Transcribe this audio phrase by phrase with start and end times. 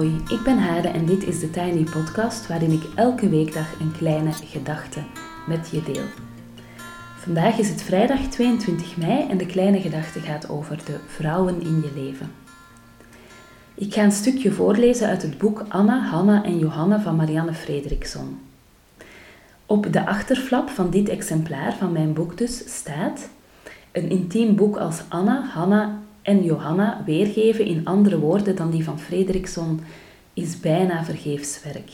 [0.00, 3.92] Hoi, ik ben Hade en dit is de Tiny Podcast waarin ik elke weekdag een
[3.92, 5.00] kleine gedachte
[5.46, 6.04] met je deel.
[7.16, 11.80] Vandaag is het vrijdag 22 mei en de kleine gedachte gaat over de vrouwen in
[11.80, 12.32] je leven.
[13.74, 18.38] Ik ga een stukje voorlezen uit het boek Anna, Hanna en Johanna van Marianne Frederiksson.
[19.66, 23.28] Op de achterflap van dit exemplaar van mijn boek dus staat
[23.92, 29.00] een intiem boek als Anna, Hanna en Johanna weergeven in andere woorden dan die van
[29.00, 29.80] Frederiksson
[30.34, 31.90] is bijna vergeefs werk.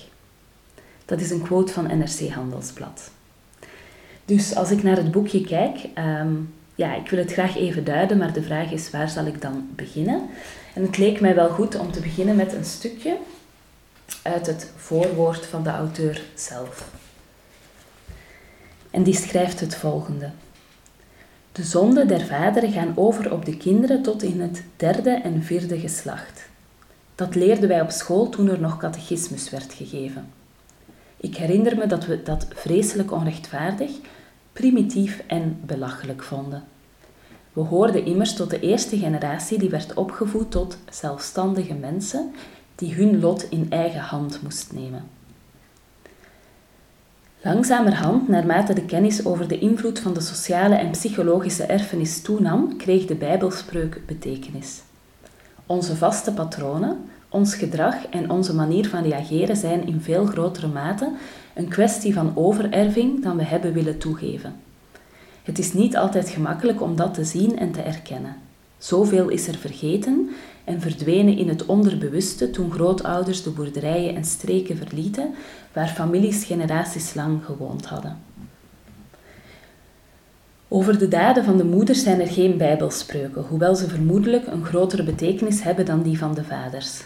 [1.05, 3.11] Dat is een quote van NRC Handelsblad.
[4.25, 8.19] Dus als ik naar het boekje kijk, um, ja, ik wil het graag even duiden,
[8.19, 10.29] maar de vraag is waar zal ik dan beginnen?
[10.75, 13.17] En het leek mij wel goed om te beginnen met een stukje
[14.23, 16.89] uit het voorwoord van de auteur zelf.
[18.91, 20.31] En die schrijft het volgende.
[21.57, 25.79] De zonden der vaderen gaan over op de kinderen tot in het derde en vierde
[25.79, 26.49] geslacht.
[27.15, 30.33] Dat leerden wij op school toen er nog catechismus werd gegeven.
[31.17, 33.91] Ik herinner me dat we dat vreselijk onrechtvaardig,
[34.53, 36.65] primitief en belachelijk vonden.
[37.53, 42.33] We hoorden immers tot de eerste generatie die werd opgevoed tot zelfstandige mensen
[42.75, 45.16] die hun lot in eigen hand moest nemen.
[47.47, 53.05] Langzamerhand, naarmate de kennis over de invloed van de sociale en psychologische erfenis toenam, kreeg
[53.05, 54.83] de Bijbelspreuk betekenis.
[55.67, 56.97] Onze vaste patronen,
[57.29, 61.13] ons gedrag en onze manier van reageren zijn in veel grotere mate
[61.55, 64.55] een kwestie van overerving dan we hebben willen toegeven.
[65.43, 68.37] Het is niet altijd gemakkelijk om dat te zien en te erkennen.
[68.79, 70.31] Zoveel is er vergeten
[70.67, 75.35] en verdwenen in het onderbewuste toen grootouders de boerderijen en streken verlieten
[75.73, 78.19] waar families generaties lang gewoond hadden.
[80.69, 85.03] Over de daden van de moeders zijn er geen bijbelspreuken, hoewel ze vermoedelijk een grotere
[85.03, 87.05] betekenis hebben dan die van de vaders.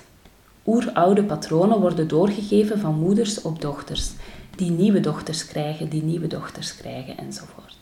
[0.66, 4.10] Oeroude patronen worden doorgegeven van moeders op dochters,
[4.56, 7.79] die nieuwe dochters krijgen, die nieuwe dochters krijgen enzovoort.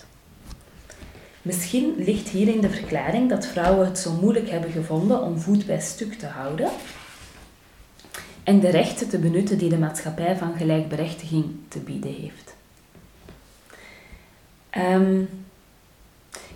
[1.42, 5.80] Misschien ligt hierin de verklaring dat vrouwen het zo moeilijk hebben gevonden om voet bij
[5.80, 6.70] stuk te houden
[8.44, 12.56] en de rechten te benutten die de maatschappij van gelijkberechtiging te bieden heeft.
[14.76, 15.28] Um,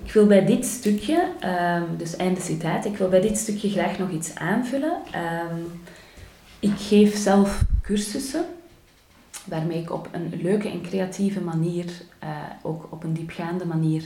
[0.04, 3.98] ik wil bij dit stukje, um, dus einde citaat, ik wil bij dit stukje graag
[3.98, 4.96] nog iets aanvullen.
[5.50, 5.82] Um,
[6.58, 8.44] ik geef zelf cursussen
[9.44, 11.84] waarmee ik op een leuke en creatieve manier,
[12.24, 12.28] uh,
[12.62, 14.02] ook op een diepgaande manier,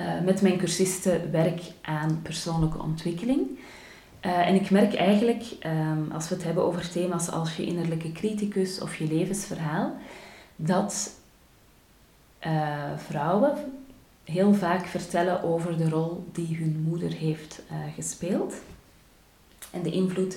[0.00, 3.40] uh, met mijn cursisten werk aan persoonlijke ontwikkeling.
[4.26, 8.12] Uh, en ik merk eigenlijk, um, als we het hebben over thema's als je innerlijke
[8.12, 9.96] criticus of je levensverhaal,
[10.56, 11.10] dat
[12.46, 13.54] uh, vrouwen
[14.24, 17.62] heel vaak vertellen over de rol die hun moeder heeft
[17.94, 18.54] gespeeld
[19.70, 20.36] en de invloed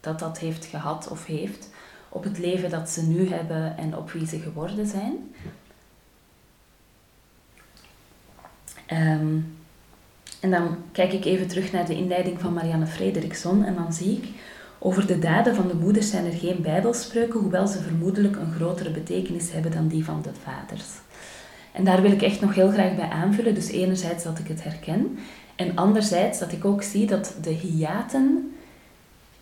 [0.00, 1.70] dat dat heeft gehad of heeft
[2.08, 5.34] op het leven dat ze nu hebben en op wie ze geworden zijn.
[8.92, 9.54] Um,
[10.40, 14.12] en dan kijk ik even terug naar de inleiding van Marianne Frederiksson en dan zie
[14.12, 14.28] ik,
[14.78, 18.90] over de daden van de moeders zijn er geen bijbelspreuken, hoewel ze vermoedelijk een grotere
[18.90, 20.84] betekenis hebben dan die van de vaders.
[21.72, 23.54] En daar wil ik echt nog heel graag bij aanvullen.
[23.54, 25.18] Dus enerzijds dat ik het herken
[25.56, 28.54] en anderzijds dat ik ook zie dat de hiaten,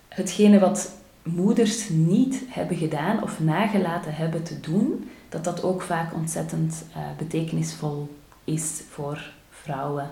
[0.09, 6.15] hetgene wat moeders niet hebben gedaan of nagelaten hebben te doen, dat dat ook vaak
[6.15, 8.09] ontzettend uh, betekenisvol
[8.45, 10.11] is voor vrouwen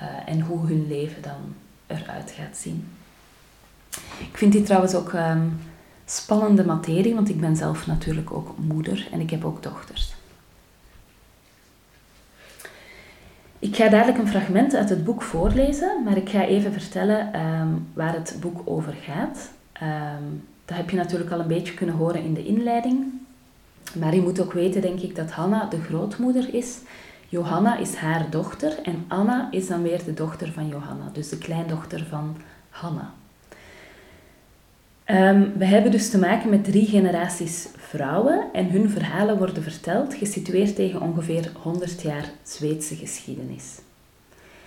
[0.00, 1.54] uh, en hoe hun leven dan
[1.86, 2.88] eruit gaat zien.
[4.18, 5.60] Ik vind dit trouwens ook um,
[6.04, 10.12] spannende materie, want ik ben zelf natuurlijk ook moeder en ik heb ook dochters.
[13.58, 17.88] Ik ga dadelijk een fragment uit het boek voorlezen, maar ik ga even vertellen um,
[17.92, 19.50] waar het boek over gaat.
[19.82, 23.04] Um, dat heb je natuurlijk al een beetje kunnen horen in de inleiding.
[23.92, 26.76] Maar je moet ook weten, denk ik, dat Hanna de grootmoeder is
[27.30, 31.38] Johanna is haar dochter en Anna is dan weer de dochter van Johanna, dus de
[31.38, 32.36] kleindochter van
[32.68, 33.12] Hanna.
[35.06, 40.14] Um, we hebben dus te maken met drie generaties vrouwen en hun verhalen worden verteld,
[40.14, 43.78] gesitueerd tegen ongeveer 100 jaar Zweedse geschiedenis.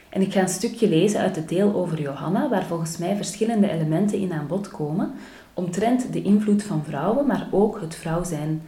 [0.10, 3.72] En ik ga een stukje lezen uit het deel over Johanna, waar volgens mij verschillende
[3.72, 5.12] elementen in aan bod komen,
[5.54, 8.62] omtrent de invloed van vrouwen, maar ook het vrouw zijn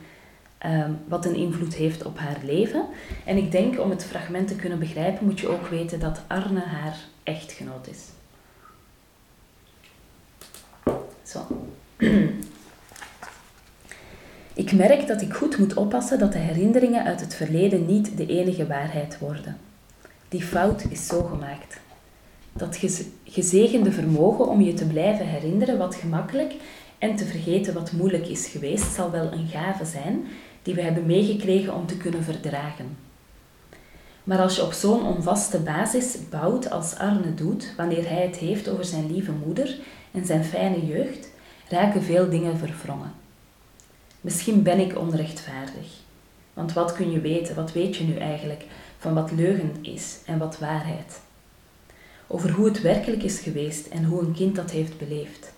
[0.66, 2.86] um, wat een invloed heeft op haar leven.
[3.26, 6.62] En ik denk om het fragment te kunnen begrijpen, moet je ook weten dat Arne
[6.62, 8.02] haar echtgenoot is.
[11.24, 11.40] Zo.
[14.56, 18.26] Ik merk dat ik goed moet oppassen dat de herinneringen uit het verleden niet de
[18.26, 19.58] enige waarheid worden.
[20.30, 21.80] Die fout is zo gemaakt.
[22.54, 22.80] Dat
[23.24, 26.54] gezegende vermogen om je te blijven herinneren wat gemakkelijk
[26.98, 30.26] en te vergeten wat moeilijk is geweest zal wel een gave zijn
[30.64, 32.98] die we hebben meegekregen om te kunnen verdragen.
[34.24, 38.70] Maar als je op zo'n onvaste basis bouwt als Arne doet, wanneer hij het heeft
[38.70, 39.78] over zijn lieve moeder
[40.12, 41.30] en zijn fijne jeugd,
[41.70, 43.12] raken veel dingen verwrongen.
[44.22, 46.02] Misschien ben ik onrechtvaardig.
[46.54, 48.66] Want wat kun je weten, wat weet je nu eigenlijk
[48.98, 51.20] van wat leugen is en wat waarheid?
[52.28, 55.54] Over hoe het werkelijk is geweest en hoe een kind dat heeft beleefd.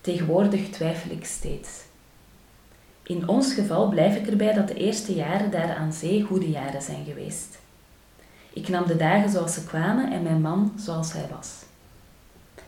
[0.00, 1.85] Tegenwoordig twijfel ik steeds.
[3.06, 6.82] In ons geval blijf ik erbij dat de eerste jaren daar aan zee goede jaren
[6.82, 7.58] zijn geweest.
[8.52, 11.48] Ik nam de dagen zoals ze kwamen en mijn man zoals hij was.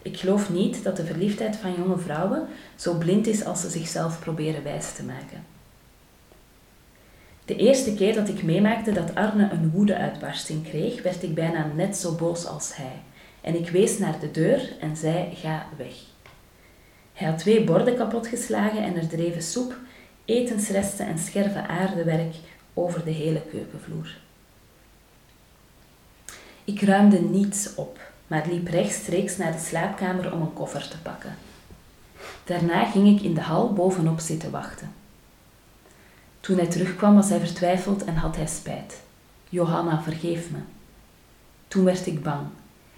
[0.03, 2.47] Ik geloof niet dat de verliefdheid van jonge vrouwen
[2.77, 5.45] zo blind is als ze zichzelf proberen wijs te maken.
[7.45, 11.97] De eerste keer dat ik meemaakte dat Arne een woedeuitbarsting kreeg, werd ik bijna net
[11.97, 13.03] zo boos als hij.
[13.41, 15.95] En ik wees naar de deur en zei: Ga weg.
[17.13, 19.77] Hij had twee borden kapotgeslagen en er dreven soep,
[20.29, 22.35] etensresten en scherve aardewerk
[22.75, 24.17] over de hele keukenvloer.
[26.65, 31.37] Ik ruimde niets op, maar liep rechtstreeks naar de slaapkamer om een koffer te pakken.
[32.45, 34.93] Daarna ging ik in de hal bovenop zitten wachten.
[36.41, 39.01] Toen hij terugkwam was hij vertwijfeld en had hij spijt.
[39.49, 40.59] Johanna, vergeef me.
[41.69, 42.47] Toen werd ik bang.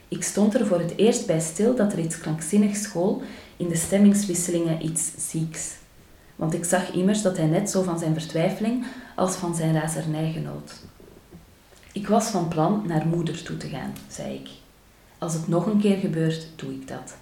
[0.08, 3.22] Ik stond er voor het eerst bij stil dat er iets krankzinnigs school
[3.56, 5.79] in de stemmingswisselingen iets zieks.
[6.40, 8.84] Want ik zag immers dat hij net zo van zijn vertwijfeling
[9.16, 10.72] als van zijn razernij genoot.
[11.92, 14.48] Ik was van plan naar moeder toe te gaan, zei ik.
[15.18, 17.14] Als het nog een keer gebeurt, doe ik dat.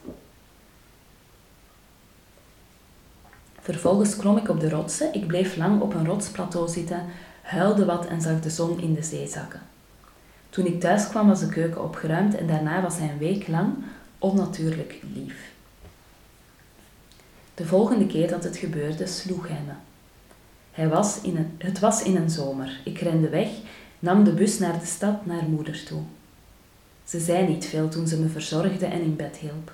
[3.61, 5.15] Vervolgens klom ik op de rotsen.
[5.15, 7.05] Ik bleef lang op een rotsplateau zitten,
[7.43, 9.61] huilde wat en zag de zon in de zee zakken.
[10.50, 13.75] Toen ik thuis kwam was de keuken opgeruimd en daarna was hij een week lang
[14.19, 15.56] onnatuurlijk lief.
[17.58, 19.72] De volgende keer dat het gebeurde, sloeg hij me.
[20.70, 22.81] Hij was in een, het was in een zomer.
[22.84, 23.49] Ik rende weg,
[23.99, 26.02] nam de bus naar de stad naar moeder toe.
[27.05, 29.72] Ze zei niet veel toen ze me verzorgde en in bed hielp.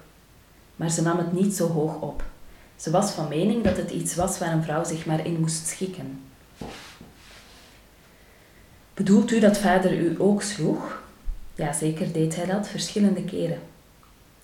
[0.77, 2.25] Maar ze nam het niet zo hoog op.
[2.77, 5.67] Ze was van mening dat het iets was waar een vrouw zich maar in moest
[5.67, 6.21] schikken.
[8.95, 11.03] Bedoelt u dat vader u ook sloeg?
[11.55, 13.61] Ja, zeker deed hij dat, verschillende keren.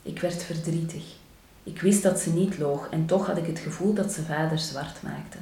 [0.03, 1.19] Ik werd verdrietig.
[1.63, 4.59] Ik wist dat ze niet loog en toch had ik het gevoel dat ze vader
[4.59, 5.39] zwart maakte.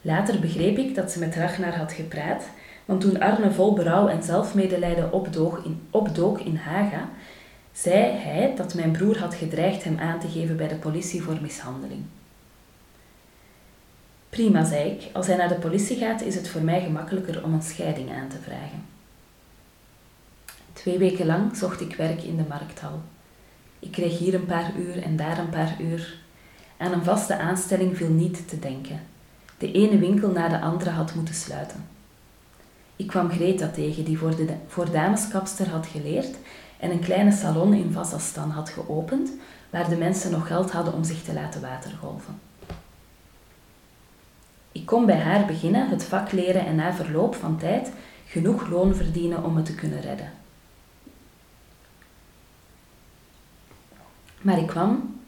[0.00, 2.44] Later begreep ik dat ze met Ragnar had gepraat,
[2.84, 7.08] want toen Arne vol berouw en zelfmedelijden opdook in, opdook in Haga,
[7.72, 11.38] zei hij dat mijn broer had gedreigd hem aan te geven bij de politie voor
[11.40, 12.04] mishandeling.
[14.28, 15.10] Prima, zei ik.
[15.12, 18.28] Als hij naar de politie gaat, is het voor mij gemakkelijker om een scheiding aan
[18.28, 18.84] te vragen.
[20.72, 23.02] Twee weken lang zocht ik werk in de markthal.
[23.82, 26.18] Ik kreeg hier een paar uur en daar een paar uur.
[26.76, 29.00] Aan een vaste aanstelling viel niet te denken.
[29.58, 31.86] De ene winkel na de andere had moeten sluiten.
[32.96, 36.36] Ik kwam Greta tegen, die voor, de, voor dameskapster had geleerd
[36.78, 39.30] en een kleine salon in Vassastan had geopend,
[39.70, 42.40] waar de mensen nog geld hadden om zich te laten watergolven.
[44.72, 47.92] Ik kon bij haar beginnen, het vak leren en na verloop van tijd
[48.26, 50.41] genoeg loon verdienen om me te kunnen redden.
[54.42, 55.20] Maar ik kwam,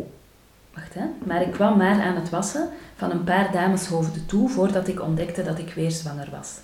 [0.74, 4.88] wacht hè, maar ik kwam maar aan het wassen van een paar dameshoofden toe voordat
[4.88, 6.58] ik ontdekte dat ik weer zwanger was.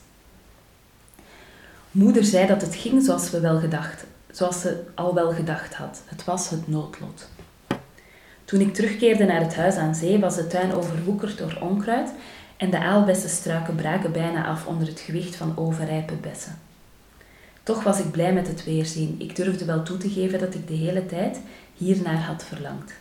[1.90, 6.02] Moeder zei dat het ging zoals we wel gedacht, zoals ze al wel gedacht had.
[6.06, 7.28] Het was het noodlot.
[8.44, 12.10] Toen ik terugkeerde naar het huis aan zee, was de tuin overwoekerd door onkruid
[12.56, 16.58] en de aalbessenstruiken braken bijna af onder het gewicht van overrijpe bessen.
[17.62, 19.14] Toch was ik blij met het weerzien.
[19.18, 21.40] Ik durfde wel toe te geven dat ik de hele tijd
[21.80, 22.92] hiernaar had verlangd.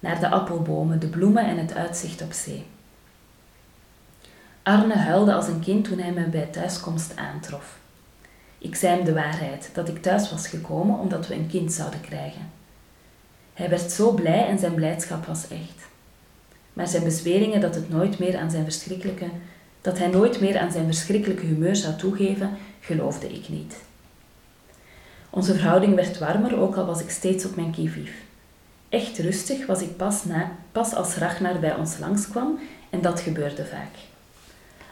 [0.00, 2.66] Naar de appelbomen, de bloemen en het uitzicht op zee.
[4.62, 7.78] Arne huilde als een kind toen hij me bij thuiskomst aantrof.
[8.58, 12.00] Ik zei hem de waarheid, dat ik thuis was gekomen omdat we een kind zouden
[12.00, 12.50] krijgen.
[13.54, 15.86] Hij werd zo blij en zijn blijdschap was echt.
[16.72, 19.30] Maar zijn bezweringen dat, het nooit meer aan zijn verschrikkelijke,
[19.80, 23.86] dat hij nooit meer aan zijn verschrikkelijke humeur zou toegeven, geloofde ik niet.
[25.30, 28.12] Onze verhouding werd warmer, ook al was ik steeds op mijn kivief.
[28.88, 32.58] Echt rustig was ik pas, na, pas als Ragnar bij ons langskwam
[32.90, 33.94] en dat gebeurde vaak.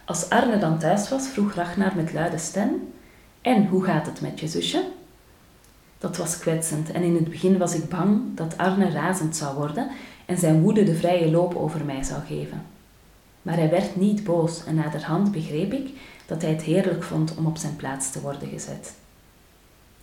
[0.04, 2.92] Als Arne dan thuis was, vroeg Ragnar met luide stem:
[3.40, 4.84] En hoe gaat het met je zusje?
[5.98, 9.90] Dat was kwetsend en in het begin was ik bang dat Arne razend zou worden
[10.26, 12.62] en zijn woede de vrije loop over mij zou geven.
[13.42, 15.88] Maar hij werd niet boos en naderhand begreep ik
[16.26, 18.94] dat hij het heerlijk vond om op zijn plaats te worden gezet.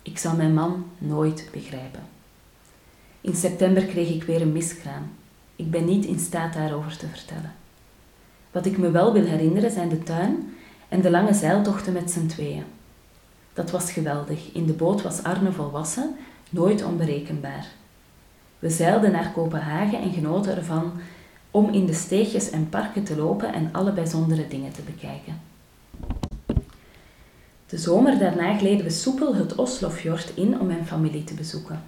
[0.04, 2.00] Ik zal mijn man nooit begrijpen.
[3.20, 5.10] In september kreeg ik weer een miskraam.
[5.56, 7.54] Ik ben niet in staat daarover te vertellen.
[8.50, 10.56] Wat ik me wel wil herinneren zijn de tuin
[10.88, 12.64] en de lange zeiltochten met z'n tweeën.
[13.52, 14.52] Dat was geweldig.
[14.52, 16.16] In de boot was Arne volwassen,
[16.50, 17.66] nooit onberekenbaar.
[18.58, 20.92] We zeilden naar Kopenhagen en genoten ervan
[21.50, 25.40] om in de steegjes en parken te lopen en alle bijzondere dingen te bekijken.
[27.66, 31.82] De zomer daarna gleden we soepel het Oslofjord in om mijn familie te bezoeken.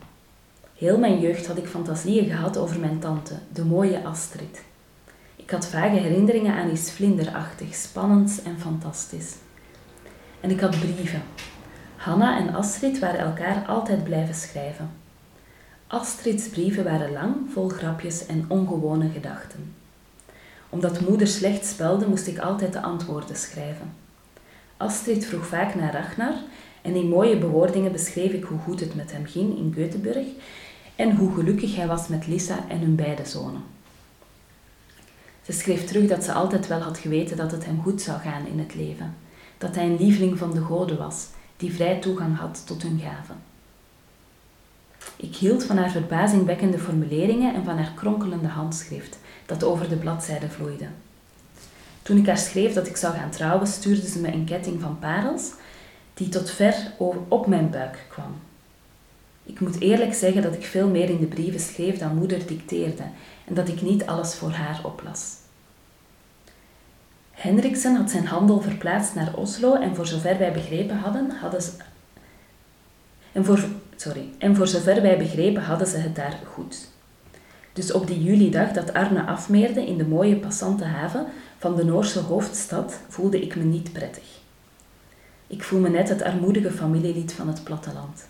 [0.76, 4.62] Heel mijn jeugd had ik fantasieën gehad over mijn tante, de mooie Astrid.
[5.36, 9.34] Ik had vage herinneringen aan iets vlinderachtig, spannends en fantastisch.
[10.40, 11.22] En ik had brieven.
[11.96, 14.90] Hanna en Astrid waren elkaar altijd blijven schrijven.
[15.86, 19.74] Astrids brieven waren lang, vol grapjes en ongewone gedachten.
[20.68, 24.05] Omdat moeder slecht spelde, moest ik altijd de antwoorden schrijven.
[24.76, 26.34] Astrid vroeg vaak naar Ragnar
[26.82, 30.26] en in mooie bewoordingen beschreef ik hoe goed het met hem ging in Göteborg
[30.96, 33.62] en hoe gelukkig hij was met Lisa en hun beide zonen.
[35.42, 38.46] Ze schreef terug dat ze altijd wel had geweten dat het hem goed zou gaan
[38.46, 39.14] in het leven,
[39.58, 43.36] dat hij een lieveling van de goden was, die vrij toegang had tot hun gaven.
[45.16, 50.50] Ik hield van haar verbazingwekkende formuleringen en van haar kronkelende handschrift, dat over de bladzijden
[50.50, 50.86] vloeide.
[52.06, 54.98] Toen ik haar schreef dat ik zou gaan trouwen, stuurde ze me een ketting van
[54.98, 55.52] parels,
[56.14, 56.74] die tot ver
[57.28, 58.36] op mijn buik kwam.
[59.42, 63.02] Ik moet eerlijk zeggen dat ik veel meer in de brieven schreef dan moeder dicteerde
[63.44, 65.34] en dat ik niet alles voor haar oplas.
[67.30, 71.70] Hendriksen had zijn handel verplaatst naar Oslo en voor zover wij begrepen hadden, hadden ze...
[73.32, 73.64] En voor,
[73.96, 76.88] sorry, en voor zover wij begrepen hadden ze het daar goed.
[77.72, 81.26] Dus op die julidag dat Arne afmeerde in de mooie passante haven
[81.58, 84.24] van de Noorse hoofdstad voelde ik me niet prettig.
[85.46, 88.26] Ik voel me net het armoedige familielied van het platteland.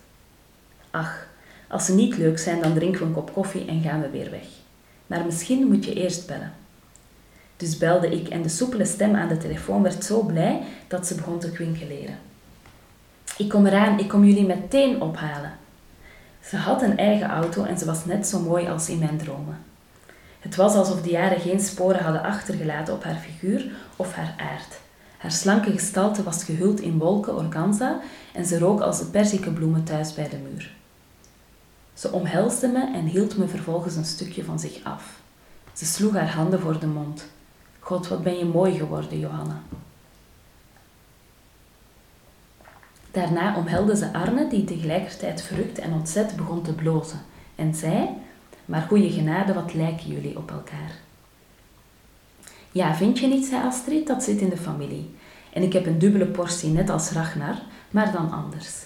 [0.90, 1.26] Ach,
[1.68, 4.30] als ze niet leuk zijn, dan drinken we een kop koffie en gaan we weer
[4.30, 4.46] weg.
[5.06, 6.52] Maar misschien moet je eerst bellen.
[7.56, 11.14] Dus belde ik en de soepele stem aan de telefoon werd zo blij dat ze
[11.14, 12.18] begon te kwinkeleren.
[13.38, 15.52] Ik kom eraan, ik kom jullie meteen ophalen.
[16.42, 19.58] Ze had een eigen auto en ze was net zo mooi als in mijn dromen.
[20.46, 24.80] Het was alsof de jaren geen sporen hadden achtergelaten op haar figuur of haar aard.
[25.16, 28.00] Haar slanke gestalte was gehuld in wolken organza
[28.32, 30.74] en ze rook als de perzikebloemen thuis bij de muur.
[31.94, 35.20] Ze omhelsde me en hield me vervolgens een stukje van zich af.
[35.72, 37.26] Ze sloeg haar handen voor de mond.
[37.78, 39.62] God, wat ben je mooi geworden, Johanna.
[43.10, 47.20] Daarna omhelde ze Arne, die tegelijkertijd verrukt en ontzet begon te blozen,
[47.54, 48.08] en zei:
[48.66, 50.92] Maar goede genade, wat lijken jullie op elkaar?
[52.72, 55.10] Ja, vind je niet, zei Astrid, dat zit in de familie.
[55.52, 57.56] En ik heb een dubbele portie, net als Ragnar,
[57.90, 58.84] maar dan anders.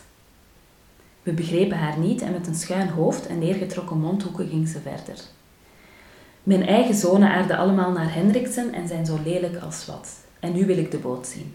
[1.22, 5.24] We begrepen haar niet en met een schuin hoofd en neergetrokken mondhoeken ging ze verder.
[6.42, 10.16] Mijn eigen zonen aarden allemaal naar Hendriksen en zijn zo lelijk als wat.
[10.40, 11.54] En nu wil ik de boot zien.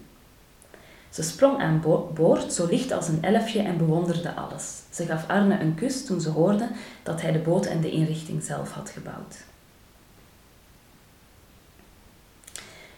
[1.16, 1.82] Ze sprong aan
[2.14, 4.80] boord, zo licht als een elfje, en bewonderde alles.
[4.90, 6.68] Ze gaf Arne een kus toen ze hoorde
[7.02, 9.36] dat hij de boot en de inrichting zelf had gebouwd.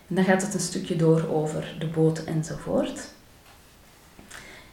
[0.08, 3.08] En dan gaat het een stukje door over de boot enzovoort.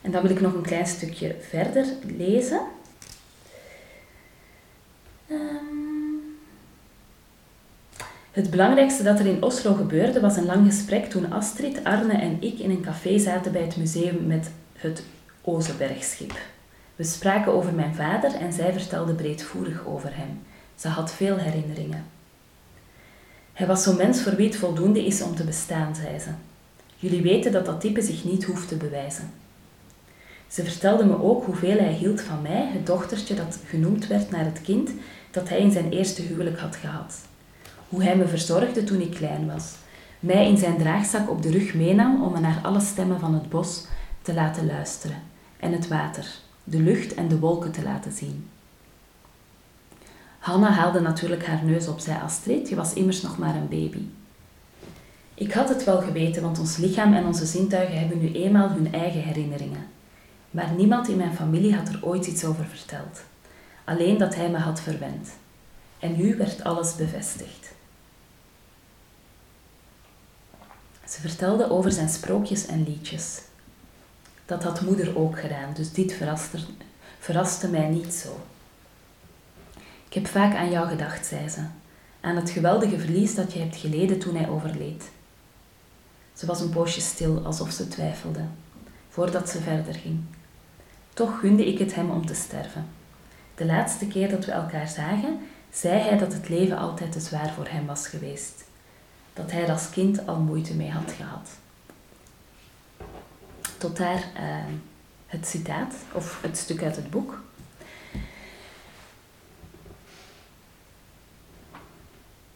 [0.01, 2.61] En dan wil ik nog een klein stukje verder lezen.
[5.29, 5.84] Um,
[8.35, 12.37] het belangrijkste dat er in Oslo gebeurde was een lang gesprek toen Astrid, Arne en
[12.39, 15.03] ik in een café zaten bij het museum met het
[15.41, 16.33] Ozebergschip.
[16.95, 20.41] We spraken over mijn vader en zij vertelde breedvoerig over hem.
[20.75, 22.05] Ze had veel herinneringen.
[23.53, 26.29] Hij was zo'n mens voor wie het voldoende is om te bestaan, zei ze.
[26.95, 29.31] Jullie weten dat dat type zich niet hoeft te bewijzen.
[30.47, 34.45] Ze vertelde me ook hoeveel hij hield van mij, het dochtertje dat genoemd werd naar
[34.45, 34.89] het kind
[35.31, 37.13] dat hij in zijn eerste huwelijk had gehad.
[37.89, 39.73] Hoe hij me verzorgde toen ik klein was,
[40.19, 43.49] mij in zijn draagzak op de rug meenam om me naar alle stemmen van het
[43.49, 43.85] bos
[44.21, 45.21] te laten luisteren
[45.59, 46.27] en het water,
[46.63, 48.49] de lucht en de wolken te laten zien.
[50.39, 54.01] Hanna haalde natuurlijk haar neus op, zei Astrid, je was immers nog maar een baby.
[55.33, 58.93] Ik had het wel geweten, want ons lichaam en onze zintuigen hebben nu eenmaal hun
[58.93, 59.93] eigen herinneringen
[60.55, 63.23] maar niemand in mijn familie had er ooit iets over verteld.
[63.83, 65.29] Alleen dat hij me had verwend.
[65.99, 67.73] En nu werd alles bevestigd.
[71.09, 73.41] Ze vertelde over zijn sprookjes en liedjes.
[74.45, 76.57] Dat had moeder ook gedaan, dus dit verraste,
[77.19, 78.39] verraste mij niet zo.
[80.07, 81.61] Ik heb vaak aan jou gedacht, zei ze,
[82.21, 85.03] aan het geweldige verlies dat je hebt geleden toen hij overleed.
[86.33, 88.43] Ze was een poosje stil, alsof ze twijfelde,
[89.09, 90.19] voordat ze verder ging.
[91.13, 92.85] Toch gunde ik het hem om te sterven.
[93.55, 95.39] De laatste keer dat we elkaar zagen,
[95.71, 98.64] zei hij dat het leven altijd te zwaar voor hem was geweest.
[99.35, 101.49] Dat hij er als kind al moeite mee had gehad.
[103.77, 104.73] Tot daar uh,
[105.27, 107.43] het citaat, of het stuk uit het boek.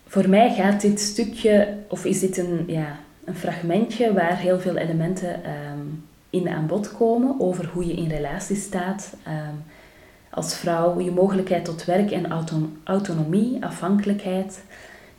[0.08, 4.76] Voor mij gaat dit stukje, of is dit een, ja, een fragmentje waar heel veel
[4.76, 9.64] elementen um, in aan bod komen over hoe je in relatie staat um,
[10.30, 12.50] als vrouw, je mogelijkheid tot werk en
[12.84, 14.64] autonomie, afhankelijkheid.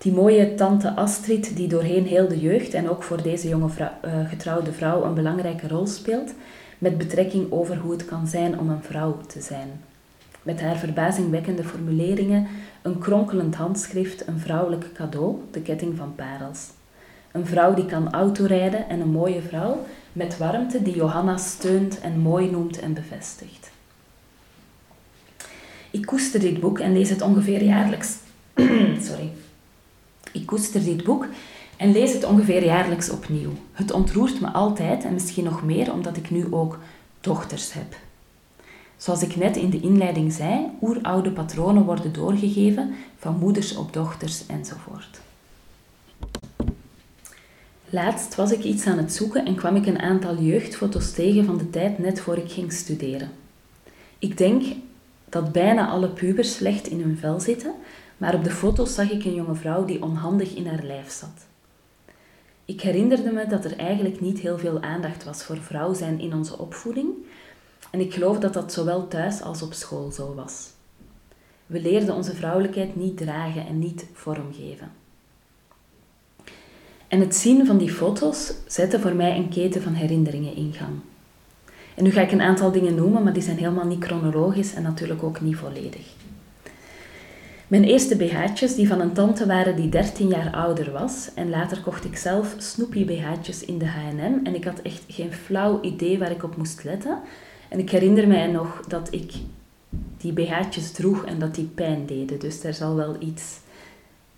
[0.00, 4.28] Die mooie tante Astrid, die doorheen heel de jeugd en ook voor deze jonge uh,
[4.28, 6.32] getrouwde vrouw een belangrijke rol speelt,
[6.78, 9.68] met betrekking over hoe het kan zijn om een vrouw te zijn.
[10.42, 12.46] Met haar verbazingwekkende formuleringen,
[12.82, 16.68] een kronkelend handschrift, een vrouwelijk cadeau, de ketting van parels.
[17.32, 22.18] Een vrouw die kan autorijden en een mooie vrouw met warmte die Johanna steunt en
[22.18, 23.70] mooi noemt en bevestigt.
[25.90, 28.16] Ik koester dit boek en lees het ongeveer jaarlijks.
[29.08, 29.30] Sorry.
[30.32, 31.26] Ik koester dit boek
[31.76, 33.50] en lees het ongeveer jaarlijks opnieuw.
[33.72, 36.78] Het ontroert me altijd en misschien nog meer omdat ik nu ook
[37.20, 37.96] dochters heb.
[38.96, 44.46] Zoals ik net in de inleiding zei, oeroude patronen worden doorgegeven van moeders op dochters
[44.46, 45.20] enzovoort.
[47.90, 51.58] Laatst was ik iets aan het zoeken en kwam ik een aantal jeugdfoto's tegen van
[51.58, 53.30] de tijd net voor ik ging studeren.
[54.18, 54.62] Ik denk
[55.28, 57.74] dat bijna alle pubers slecht in hun vel zitten,
[58.20, 61.46] maar op de foto's zag ik een jonge vrouw die onhandig in haar lijf zat.
[62.64, 66.34] Ik herinnerde me dat er eigenlijk niet heel veel aandacht was voor vrouw zijn in
[66.34, 67.08] onze opvoeding,
[67.90, 70.68] en ik geloof dat dat zowel thuis als op school zo was.
[71.66, 74.92] We leerden onze vrouwelijkheid niet dragen en niet vormgeven.
[77.08, 80.98] En het zien van die foto's zette voor mij een keten van herinneringen in gang.
[81.94, 84.82] En nu ga ik een aantal dingen noemen, maar die zijn helemaal niet chronologisch en
[84.82, 86.18] natuurlijk ook niet volledig.
[87.70, 91.30] Mijn eerste BH'tjes die van een tante waren die 13 jaar ouder was.
[91.34, 94.44] En later kocht ik zelf Snoopy BH'tjes in de H&M.
[94.44, 97.18] En ik had echt geen flauw idee waar ik op moest letten.
[97.68, 99.32] En ik herinner mij nog dat ik
[100.16, 102.38] die BH'tjes droeg en dat die pijn deden.
[102.38, 103.58] Dus daar zal wel iets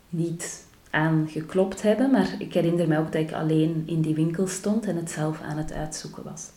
[0.09, 2.11] niet aan geklopt hebben.
[2.11, 5.40] Maar ik herinner mij ook dat ik alleen in die winkel stond en het zelf
[5.40, 6.51] aan het uitzoeken was.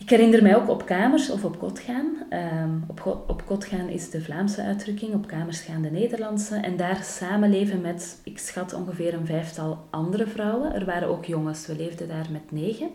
[0.00, 2.16] Ik herinner mij ook op kamers of op kot gaan.
[2.62, 6.54] Um, op, op kot gaan is de Vlaamse uitdrukking, op kamers gaan de Nederlandse.
[6.54, 10.74] En daar samenleven met, ik schat ongeveer een vijftal andere vrouwen.
[10.74, 12.90] Er waren ook jongens, we leefden daar met negen.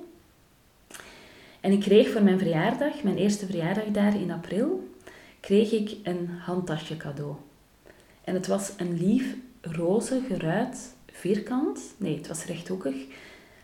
[1.59, 4.87] En ik kreeg voor mijn verjaardag, mijn eerste verjaardag daar in april,
[5.39, 7.35] kreeg ik een handtasje cadeau.
[8.23, 12.95] En het was een lief, roze, geruit, vierkant, nee, het was rechthoekig,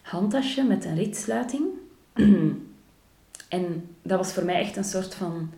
[0.02, 1.64] handtasje met een ritsluiting.
[3.52, 5.52] en dat was voor mij echt een soort van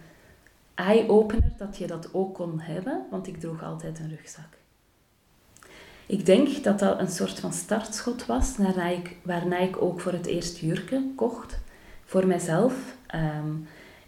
[0.76, 4.58] eye-opener dat je dat ook kon hebben, want ik droeg altijd een rugzak.
[6.06, 10.12] Ik denk dat dat een soort van startschot was, waarna ik, waarna ik ook voor
[10.12, 11.60] het eerst jurken kocht
[12.06, 12.74] voor mijzelf.
[13.08, 13.52] Ehm,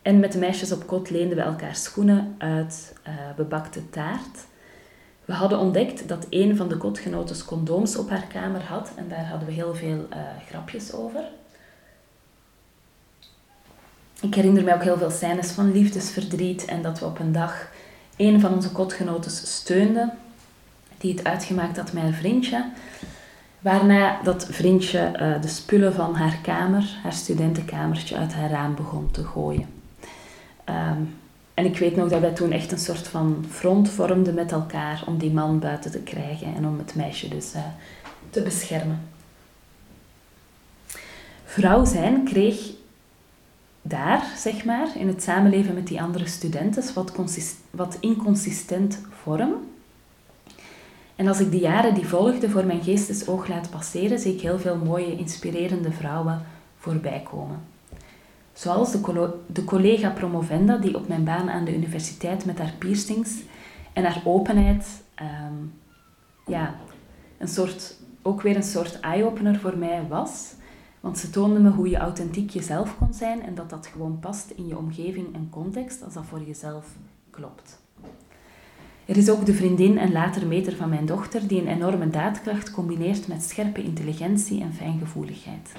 [0.02, 4.46] en met de meisjes op kot leenden we elkaar schoenen uit uh, bebakte taart.
[5.26, 9.28] We hadden ontdekt dat een van de kotgenoten condooms op haar kamer had en daar
[9.28, 10.18] hadden we heel veel uh,
[10.48, 11.24] grapjes over.
[14.22, 17.68] Ik herinner me ook heel veel scènes van liefdesverdriet en dat we op een dag
[18.18, 20.14] een van onze kotgenoten steunden,
[20.98, 22.66] die het uitgemaakt had een vriendje.
[23.60, 29.12] Waarna dat vriendje uh, de spullen van haar kamer, haar studentenkamertje, uit haar raam begon
[29.12, 29.68] te gooien.
[30.70, 31.16] Um,
[31.54, 35.04] en ik weet nog dat wij toen echt een soort van front vormden met elkaar
[35.08, 37.62] om die man buiten te krijgen en om het meisje dus uh,
[38.30, 39.08] te beschermen.
[41.46, 42.72] Vrouw zijn kreeg
[43.88, 47.14] daar, zeg maar, in het samenleven met die andere studenten, wat,
[47.70, 49.54] wat inconsistent vorm.
[51.16, 54.60] En als ik de jaren die volgden voor mijn geestesoog laat passeren, zie ik heel
[54.60, 56.42] veel mooie, inspirerende vrouwen
[56.78, 57.60] voorbij komen.
[58.54, 63.32] Zoals de, de collega promovenda die op mijn baan aan de universiteit met haar piercings
[63.94, 65.54] en haar openheid, ehm,
[66.46, 66.76] ja,
[67.38, 70.54] een soort, ook weer een soort eye-opener voor mij was.
[71.06, 74.50] Want ze toonde me hoe je authentiek jezelf kon zijn en dat dat gewoon past
[74.50, 76.86] in je omgeving en context als dat voor jezelf
[77.30, 77.80] klopt.
[79.06, 82.72] Er is ook de vriendin en later meter van mijn dochter die een enorme daadkracht
[82.72, 85.74] combineert met scherpe intelligentie en fijngevoeligheid.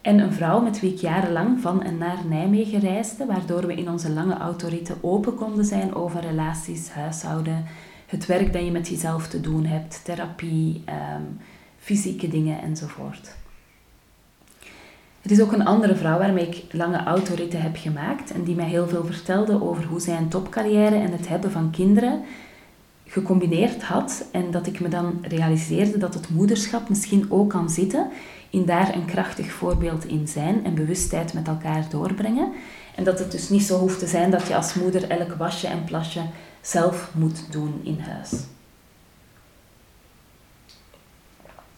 [0.00, 3.90] En een vrouw met wie ik jarenlang van en naar Nijmegen reisde, waardoor we in
[3.90, 7.64] onze lange autoritten open konden zijn over relaties, huishouden,
[8.06, 11.38] het werk dat je met jezelf te doen hebt, therapie, um,
[11.78, 13.42] fysieke dingen enzovoort.
[15.24, 18.68] Er is ook een andere vrouw waarmee ik lange autoritten heb gemaakt en die mij
[18.68, 22.22] heel veel vertelde over hoe zij een topcarrière en het hebben van kinderen
[23.06, 28.08] gecombineerd had en dat ik me dan realiseerde dat het moederschap misschien ook kan zitten
[28.50, 32.52] in daar een krachtig voorbeeld in zijn en bewustheid met elkaar doorbrengen.
[32.94, 35.66] En dat het dus niet zo hoeft te zijn dat je als moeder elk wasje
[35.66, 36.20] en plasje
[36.60, 38.32] zelf moet doen in huis.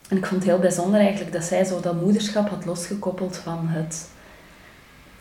[0.09, 3.69] En ik vond het heel bijzonder eigenlijk dat zij zo dat moederschap had losgekoppeld van
[3.69, 4.09] het,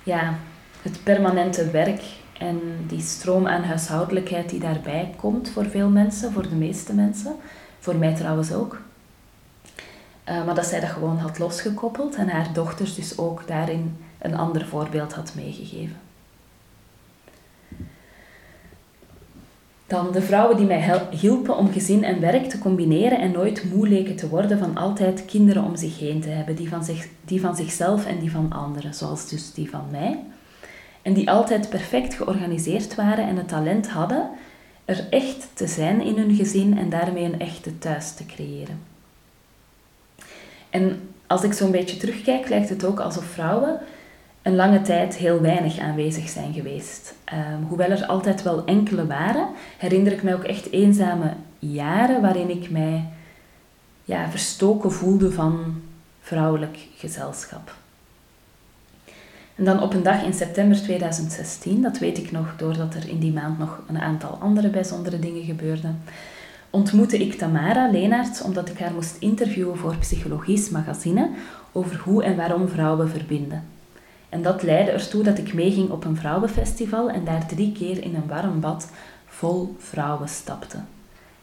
[0.03, 0.33] ja,
[0.81, 2.01] het permanente werk
[2.37, 7.35] en die stroom aan huishoudelijkheid die daarbij komt voor veel mensen, voor de meeste mensen.
[7.79, 8.81] Voor mij trouwens ook.
[10.29, 14.37] Uh, maar dat zij dat gewoon had losgekoppeld en haar dochters dus ook daarin een
[14.37, 16.04] ander voorbeeld had meegegeven.
[19.87, 23.87] Dan de vrouwen die mij hielpen om gezin en werk te combineren en nooit moe
[23.87, 27.41] leken te worden van altijd kinderen om zich heen te hebben, die van, zich, die
[27.41, 30.19] van zichzelf en die van anderen, zoals dus die van mij.
[31.01, 34.29] En die altijd perfect georganiseerd waren en het talent hadden
[34.85, 38.79] er echt te zijn in hun gezin en daarmee een echte thuis te creëren.
[40.69, 43.79] En als ik zo'n beetje terugkijk, lijkt het ook alsof vrouwen
[44.45, 47.13] een lange tijd heel weinig aanwezig zijn geweest.
[47.23, 52.49] Ehm, hoewel er altijd wel enkele waren, herinner ik mij ook echt eenzame jaren waarin
[52.49, 53.03] ik mij
[54.03, 55.81] ja, verstoken voelde van
[56.21, 57.75] vrouwelijk gezelschap.
[59.55, 63.19] En dan op een dag in september 2016, dat weet ik nog doordat er in
[63.19, 66.01] die maand nog een aantal andere bijzondere dingen gebeurden,
[66.69, 71.29] ontmoette ik Tamara Leenaerts omdat ik haar moest interviewen voor Psychologisch Magazine
[71.71, 73.74] over hoe en waarom vrouwen verbinden.
[74.35, 78.15] En dat leidde ertoe dat ik meeging op een vrouwenfestival en daar drie keer in
[78.15, 78.89] een warm bad
[79.25, 80.77] vol vrouwen stapte.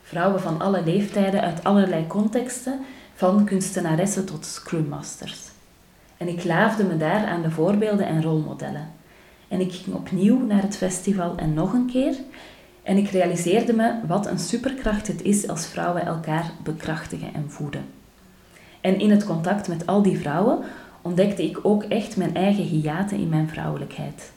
[0.02, 2.80] Vrouwen van alle leeftijden uit allerlei contexten,
[3.14, 5.40] van kunstenaressen tot scrum masters.
[6.16, 8.90] En ik laafde me daar aan de voorbeelden en rolmodellen.
[9.48, 12.14] En ik ging opnieuw naar het festival en nog een keer.
[12.82, 17.84] En ik realiseerde me wat een superkracht het is als vrouwen elkaar bekrachtigen en voeden.
[18.80, 20.64] En in het contact met al die vrouwen
[21.02, 24.32] ontdekte ik ook echt mijn eigen hiaten in mijn vrouwelijkheid.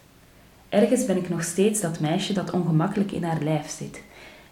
[0.69, 4.01] Ergens ben ik nog steeds dat meisje dat ongemakkelijk in haar lijf zit,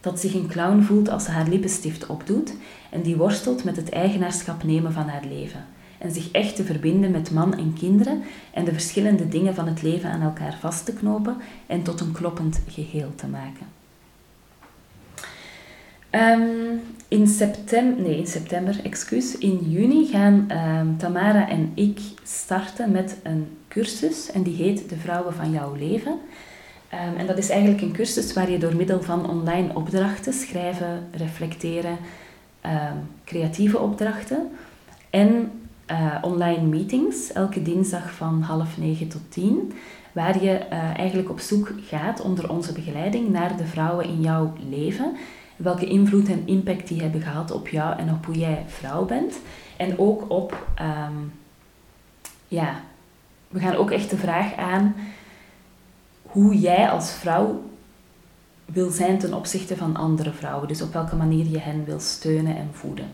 [0.02, 2.54] dat zich een clown voelt als ze haar lippenstift opdoet
[2.92, 5.66] en die worstelt met het eigenaarschap nemen van haar leven
[5.98, 9.82] en zich echt te verbinden met man en kinderen en de verschillende dingen van het
[9.82, 13.83] leven aan elkaar vast te knopen en tot een kloppend geheel te maken.
[16.16, 22.92] Um, in september, nee, in september, excuus, in juni gaan um, Tamara en ik starten
[22.92, 26.12] met een cursus en die heet De Vrouwen van Jouw Leven.
[26.12, 31.08] Um, en dat is eigenlijk een cursus waar je door middel van online opdrachten, schrijven,
[31.12, 31.98] reflecteren,
[33.24, 34.50] creatieve opdrachten
[35.10, 35.52] en
[35.92, 39.74] uh, online meetings, elke dinsdag van half negen tot tien,
[40.12, 44.54] waar je uh, eigenlijk op zoek gaat onder onze begeleiding naar de vrouwen in jouw
[44.70, 45.16] leven
[45.64, 49.34] welke invloed en impact die hebben gehad op jou en op hoe jij vrouw bent.
[49.78, 51.34] En ook op, um,
[52.48, 52.82] ja,
[53.50, 54.96] we gaan ook echt de vraag aan
[56.22, 57.64] hoe jij als vrouw
[58.66, 60.68] wil zijn ten opzichte van andere vrouwen.
[60.68, 63.12] Dus op welke manier je hen wil steunen en voeden.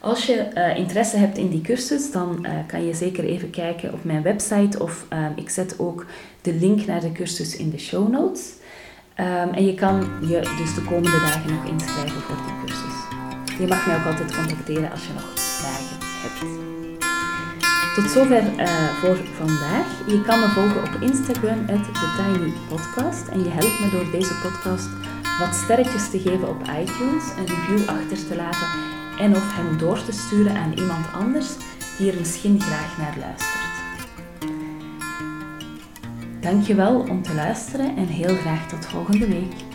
[0.00, 3.92] Als je uh, interesse hebt in die cursus, dan uh, kan je zeker even kijken
[3.92, 6.06] op mijn website of uh, ik zet ook
[6.42, 8.52] de link naar de cursus in de show notes.
[9.16, 12.96] Um, en je kan je dus de komende dagen nog inschrijven voor die cursus.
[13.58, 16.68] Je mag mij ook altijd contacteren als je nog vragen hebt.
[17.94, 19.86] Tot zover uh, voor vandaag.
[20.06, 23.28] Je kan me volgen op Instagram, TheTinyPodcast.
[23.28, 24.88] En je helpt me door deze podcast
[25.38, 28.68] wat sterretjes te geven op iTunes, een review achter te laten
[29.18, 31.48] en of hem door te sturen aan iemand anders
[31.98, 33.59] die er misschien graag naar luistert.
[36.40, 39.69] Dankjewel om te luisteren en heel graag tot volgende week.